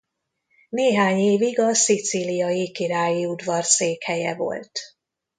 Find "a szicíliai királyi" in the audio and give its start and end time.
1.59-3.25